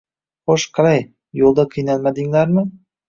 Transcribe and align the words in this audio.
Xo`sh, 0.53 0.63
qalay, 0.77 1.03
yo`lda 1.41 1.67
qiynalmadinglar-mi 1.77 2.65